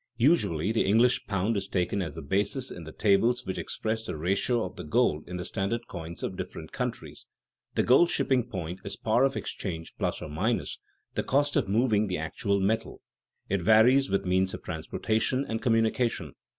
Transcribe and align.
Usually 0.17 0.71
the 0.71 0.83
English 0.87 1.27
pound 1.27 1.55
is 1.55 1.67
taken 1.67 2.01
as 2.01 2.15
the 2.15 2.23
basis 2.23 2.71
in 2.71 2.85
the 2.85 2.91
tables 2.91 3.45
which 3.45 3.59
express 3.59 4.03
the 4.03 4.17
ratio 4.17 4.65
of 4.65 4.75
the 4.75 4.83
gold 4.83 5.29
in 5.29 5.37
the 5.37 5.45
standard 5.45 5.87
coins 5.87 6.23
of 6.23 6.35
different 6.35 6.71
countries. 6.71 7.27
The 7.75 7.83
gold 7.83 8.09
shipping 8.09 8.49
point 8.49 8.81
is 8.83 8.97
par 8.97 9.23
of 9.25 9.35
exchange 9.37 9.93
plus 9.99 10.19
or 10.23 10.29
minus 10.29 10.79
the 11.13 11.21
cost 11.21 11.55
of 11.55 11.69
moving 11.69 12.07
the 12.07 12.17
actual 12.17 12.59
metal; 12.59 12.99
it 13.47 13.61
varies 13.61 14.09
with 14.09 14.25
means 14.25 14.55
of 14.55 14.63
transportation 14.63 15.45
and 15.47 15.61
communication. 15.61 16.33